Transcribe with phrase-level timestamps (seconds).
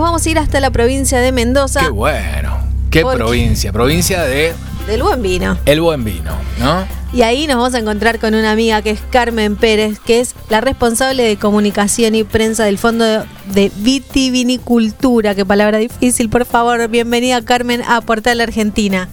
[0.00, 1.80] vamos a ir hasta la provincia de Mendoza.
[1.80, 2.58] Qué bueno.
[2.90, 3.72] ¿Qué provincia?
[3.72, 4.54] Provincia de...
[4.86, 5.58] Del buen vino.
[5.64, 6.84] El buen vino, ¿no?
[7.12, 10.34] Y ahí nos vamos a encontrar con una amiga que es Carmen Pérez, que es
[10.48, 15.34] la responsable de comunicación y prensa del Fondo de Vitivinicultura.
[15.34, 16.88] Qué palabra difícil, por favor.
[16.88, 19.08] Bienvenida Carmen a Portal Argentina.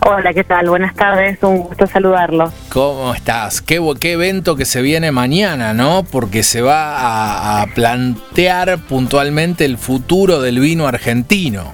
[0.00, 0.68] Hola, ¿qué tal?
[0.68, 2.52] Buenas tardes, un gusto saludarlo.
[2.70, 3.60] ¿Cómo estás?
[3.60, 6.04] Qué, qué evento que se viene mañana, ¿no?
[6.04, 11.72] Porque se va a plantear puntualmente el futuro del vino argentino.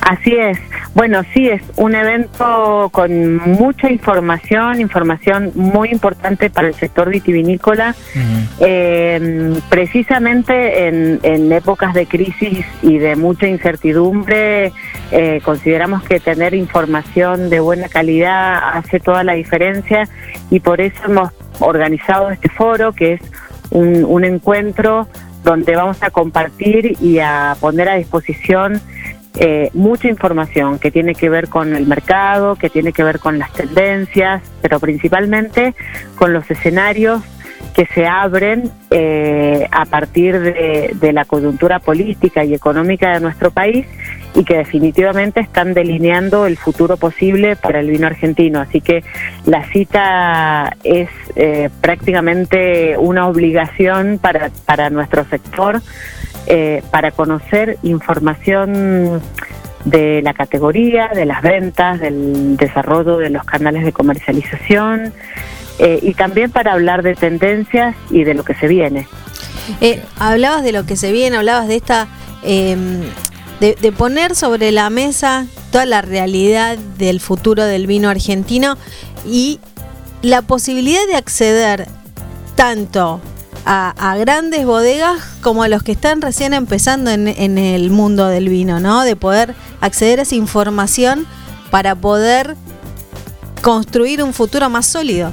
[0.00, 0.58] Así es.
[0.96, 7.94] Bueno, sí, es un evento con mucha información, información muy importante para el sector vitivinícola.
[8.60, 14.72] Eh, precisamente en, épocas de crisis y de mucha incertidumbre,
[15.10, 20.08] eh, consideramos que tener información de buena calidad hace toda la diferencia
[20.48, 23.20] y por eso hemos organizado este foro, que es
[23.68, 25.08] un, un encuentro
[25.44, 28.80] donde vamos a compartir y a poner a disposición
[29.38, 33.38] eh, mucha información que tiene que ver con el mercado, que tiene que ver con
[33.38, 35.74] las tendencias, pero principalmente
[36.16, 37.22] con los escenarios
[37.76, 43.86] que se abren eh, a partir de, la coyuntura política y económica de nuestro país
[44.34, 48.60] y que definitivamente están delineando el futuro posible para el vino argentino.
[48.60, 49.04] Así que
[49.44, 55.82] la cita es eh, prácticamente una obligación para, para nuestro sector
[56.46, 59.20] eh, para conocer información
[59.84, 65.12] de la categoría, de las ventas, del desarrollo de los canales de comercialización
[65.78, 69.06] eh, y también para hablar de tendencias y de lo que se viene.
[69.80, 72.08] Eh, hablabas de lo que se viene, hablabas de esta,
[72.42, 73.00] em,
[73.60, 78.76] de, de, poner sobre la mesa toda la realidad del futuro del vino argentino
[79.26, 79.60] y
[80.22, 81.86] la posibilidad de acceder
[82.54, 83.20] tanto
[83.66, 88.48] a, grandes bodegas como a los que están recién empezando en, en el mundo del
[88.48, 89.02] vino, ¿no?
[89.02, 91.26] De poder acceder a esa información
[91.70, 92.54] para poder
[93.62, 95.32] construir un futuro más sólido.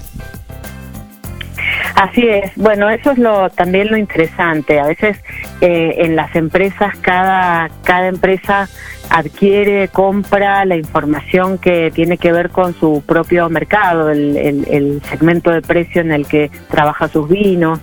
[1.96, 4.80] Así es, bueno, eso es lo también lo interesante.
[4.80, 5.18] A veces
[5.62, 8.68] eh, en las empresas cada cada empresa
[9.12, 14.36] adquiere, compra la información que tiene que ver con su propio mercado, el,
[14.68, 17.80] el segmento de precio en el que trabaja sus vinos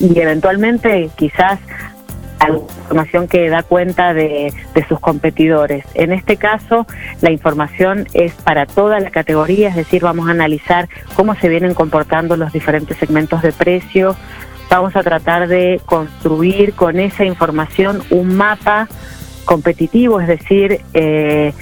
[0.00, 1.58] y eventualmente quizás
[2.38, 4.52] alguna información que da cuenta de,
[4.88, 5.84] sus competidores.
[5.94, 6.86] En este caso,
[7.20, 11.74] la información es para toda la categoría, es decir, vamos a analizar cómo se vienen
[11.74, 14.16] comportando los diferentes segmentos de precio.
[14.70, 18.88] Vamos a tratar de construir con esa información un mapa
[19.44, 21.52] competitivo, es decir, eh,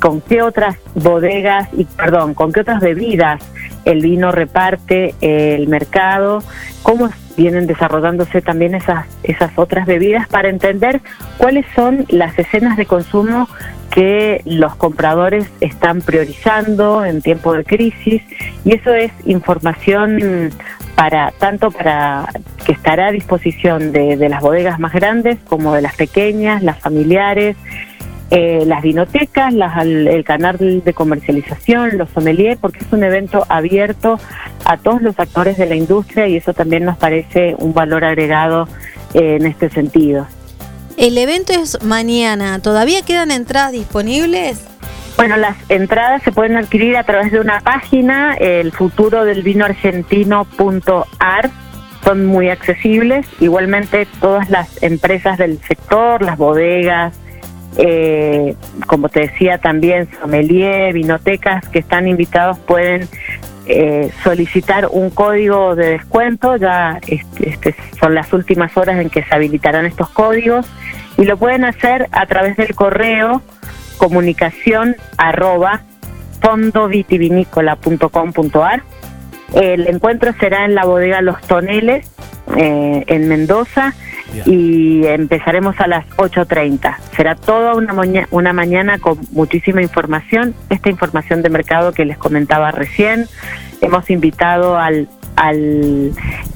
[0.00, 3.42] con qué otras bodegas y perdón, con qué otras bebidas
[3.84, 6.42] el vino reparte el mercado,
[6.82, 11.00] cómo vienen desarrollándose también esas, esas otras bebidas para entender
[11.38, 13.48] cuáles son las escenas de consumo
[13.90, 18.22] que los compradores están priorizando en tiempo de crisis.
[18.64, 20.50] Y eso es información
[20.96, 22.28] para tanto para
[22.66, 26.80] que estará a disposición de, de las bodegas más grandes como de las pequeñas, las
[26.80, 27.56] familiares,
[28.30, 34.18] eh, las vinotecas, el canal de comercialización, los sommeliers, porque es un evento abierto
[34.64, 38.68] a todos los actores de la industria y eso también nos parece un valor agregado
[39.14, 40.26] eh, en este sentido.
[40.96, 44.64] El evento es mañana, ¿todavía quedan entradas disponibles?
[45.16, 49.64] Bueno, las entradas se pueden adquirir a través de una página, el futuro del vino
[49.64, 51.50] argentino.ar
[52.04, 53.26] son muy accesibles.
[53.40, 57.14] Igualmente todas las empresas del sector, las bodegas,
[57.76, 58.54] eh,
[58.86, 63.08] como te decía también, sommelier, vinotecas que están invitados pueden
[63.66, 69.22] eh, solicitar un código de descuento, ya este, este, son las últimas horas en que
[69.22, 70.66] se habilitarán estos códigos
[71.18, 73.42] y lo pueden hacer a través del correo
[73.98, 75.82] comunicación arroba
[76.40, 78.82] fondovitivinícola.com.ar.
[79.54, 82.10] El encuentro será en la bodega Los Toneles,
[82.56, 83.94] eh, en Mendoza,
[84.44, 86.96] y empezaremos a las 8.30.
[87.16, 87.94] Será toda una,
[88.30, 93.26] una mañana con muchísima información, esta información de mercado que les comentaba recién.
[93.80, 96.12] Hemos invitado al, al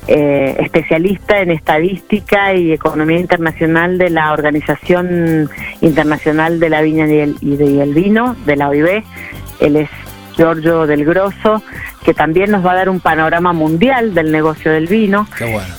[0.08, 5.48] eh, especialista en estadística y economía internacional de la Organización
[5.80, 9.02] Internacional de la Viña y el, y del Vino, de la OIB.
[9.60, 9.88] Él es
[10.36, 11.62] Giorgio del Grosso,
[12.04, 15.26] que también nos va a dar un panorama mundial del negocio del vino.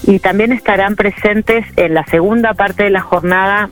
[0.04, 3.70] Y también estarán presentes en la segunda parte de la jornada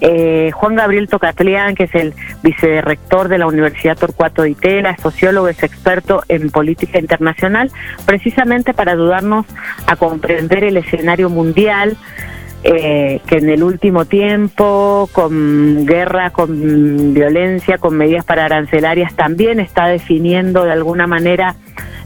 [0.00, 5.48] eh, Juan Gabriel Tocatlián, que es el vicerrector de la Universidad Torcuato de Itela, sociólogo,
[5.48, 7.70] es experto en política internacional,
[8.04, 9.46] precisamente para ayudarnos
[9.86, 11.96] a comprender el escenario mundial
[12.66, 19.60] eh, que en el último tiempo, con guerra, con violencia, con medidas para arancelarias, también
[19.60, 21.56] está definiendo de alguna manera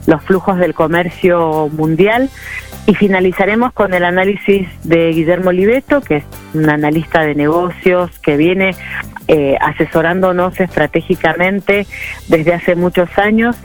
[0.07, 2.29] los flujos del comercio mundial.
[2.87, 6.25] Y finalizaremos con el análisis de Guillermo Oliveto, que es
[6.55, 8.75] un analista de negocios que viene
[9.29, 11.87] eh, asesorándonos estratégicamente
[12.27, 13.57] desde hace muchos años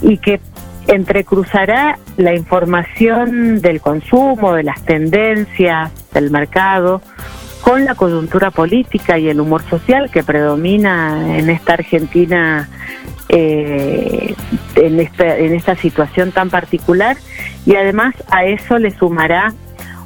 [0.00, 0.40] y que
[0.86, 7.00] entrecruzará la información del consumo, de las tendencias del mercado,
[7.62, 12.68] con la coyuntura política y el humor social que predomina en esta Argentina
[13.28, 14.34] eh,
[14.74, 17.16] en, esta, en esta situación tan particular.
[17.64, 19.54] Y además a eso le sumará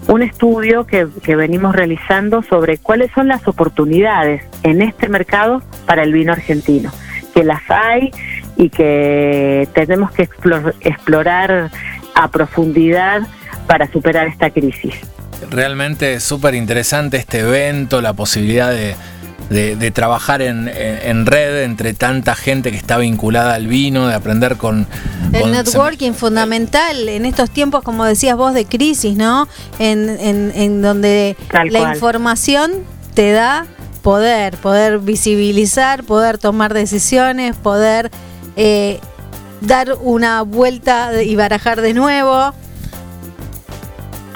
[0.06, 6.05] un estudio que, que, venimos realizando sobre cuáles son las oportunidades en este mercado para
[6.05, 6.93] el vino argentino,
[7.34, 8.12] que las hay
[8.56, 10.29] y que tenemos que
[10.81, 11.70] explorar
[12.14, 13.23] a profundidad
[13.67, 14.94] para superar esta crisis.
[15.50, 18.97] Realmente es súper interesante este evento, la posibilidad de,
[19.50, 24.56] de, trabajar en, en, red entre tanta gente que está vinculada al vino, de aprender
[24.56, 24.87] con...
[25.32, 29.47] El networking fundamental en estos tiempos, como decías vos, de crisis, ¿no?
[29.79, 31.37] En, en donde
[31.70, 32.73] la información
[33.14, 33.67] te da
[34.03, 38.11] poder, poder visibilizar, poder tomar decisiones, poder
[38.56, 39.00] eh,
[39.61, 42.53] dar una vuelta y barajar de nuevo.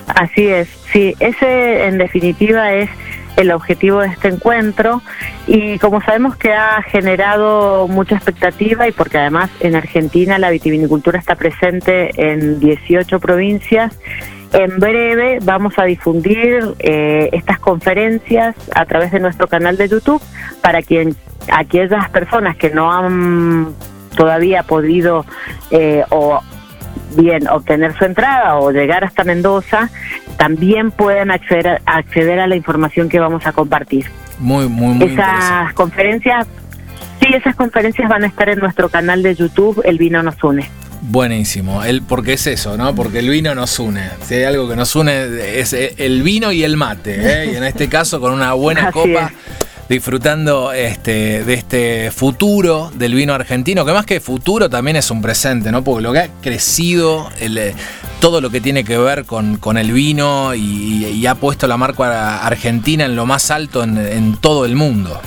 [0.07, 2.91] Así es, sí, ese en definitiva es
[3.37, 5.03] el objetivo de este encuentro
[5.47, 11.19] y como sabemos que ha generado mucha expectativa y porque además en Argentina la vitivinicultura
[11.19, 13.99] está presente en 18 provincias,
[14.53, 20.23] en breve vamos a difundir eh, estas conferencias a través de nuestro canal de YouTube
[20.61, 21.15] para quien
[21.53, 23.75] aquellas personas que no han
[24.17, 25.25] todavía podido
[25.71, 26.41] eh, o
[27.17, 29.91] bien obtener su entrada o llegar hasta Mendoza,
[30.37, 34.07] también pueden acceder a, acceder a la información que vamos a compartir.
[34.39, 36.47] Muy, muy, muy Esas conferencias,
[37.21, 40.71] sí, esas conferencias van a estar en nuestro canal de YouTube, El Vino Nos Une.
[41.03, 42.95] Buenísimo, el, porque es eso, ¿no?
[42.95, 44.11] Porque el vino nos une.
[44.23, 47.53] Si hay algo que nos une es el vino y el mate, ¿eh?
[47.53, 49.33] y en este caso con una buena copa
[49.91, 55.21] disfrutando este, de este futuro del vino argentino, que más que futuro también es un
[55.21, 55.83] presente, ¿no?
[55.83, 57.75] Porque lo que ha crecido, eh,
[58.21, 62.39] todo lo que tiene que ver con, con el vino y, ha puesto la marca
[62.39, 65.21] argentina en lo más alto en todo el mundo.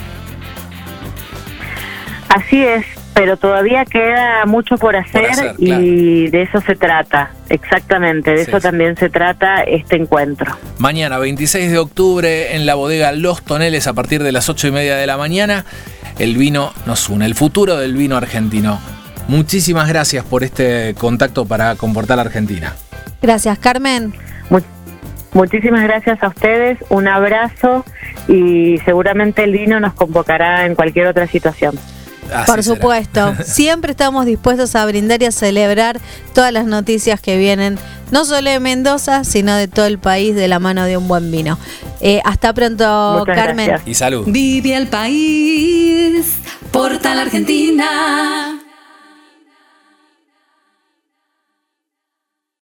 [2.29, 8.41] Así es, pero todavía queda mucho por hacer, y de eso se trata, exactamente, de
[8.41, 10.55] eso también se trata este encuentro.
[10.79, 14.71] Mañana, 26 de octubre, en la bodega Los Toneles, a partir de las 8 y
[14.71, 15.65] media de la mañana,
[16.17, 18.79] el vino nos une, el futuro del vino argentino.
[19.27, 22.73] Muchísimas gracias por este contacto para Comportar Argentina.
[23.21, 24.13] Gracias, Carmen.
[25.33, 27.85] muchísimas gracias a ustedes, un abrazo
[28.27, 31.75] y seguramente el vino nos convocará en cualquier otra situación.
[32.45, 35.99] Por supuesto, siempre estamos dispuestos a brindar y a celebrar
[36.33, 37.77] todas las noticias que vienen,
[38.11, 41.31] no solo de Mendoza, sino de todo el país de la mano de un buen
[41.31, 41.57] vino.
[42.01, 43.71] Eh, hasta pronto, Carmen.
[43.85, 44.25] Y salud.
[44.27, 46.25] Vive el país,
[46.71, 48.62] porta la Argentina.